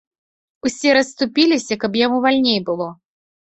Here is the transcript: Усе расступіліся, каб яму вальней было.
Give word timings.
Усе 0.67 0.89
расступіліся, 0.99 1.73
каб 1.85 2.01
яму 2.05 2.25
вальней 2.27 2.59
было. 2.73 2.91